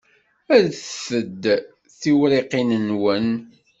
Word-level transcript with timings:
Rret-d 0.59 1.43
tiwriqin-nwen. 1.99 3.29